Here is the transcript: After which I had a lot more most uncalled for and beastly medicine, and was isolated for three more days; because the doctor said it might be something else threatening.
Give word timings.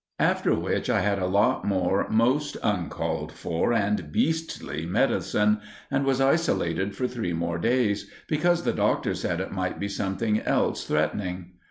After 0.17 0.55
which 0.55 0.89
I 0.89 1.01
had 1.01 1.19
a 1.19 1.27
lot 1.27 1.63
more 1.63 2.07
most 2.09 2.57
uncalled 2.63 3.31
for 3.31 3.71
and 3.71 4.11
beastly 4.11 4.83
medicine, 4.87 5.59
and 5.91 6.05
was 6.05 6.19
isolated 6.19 6.95
for 6.95 7.07
three 7.07 7.33
more 7.33 7.59
days; 7.59 8.09
because 8.27 8.63
the 8.63 8.73
doctor 8.73 9.13
said 9.13 9.39
it 9.39 9.51
might 9.51 9.79
be 9.79 9.87
something 9.87 10.39
else 10.41 10.85
threatening. 10.87 11.51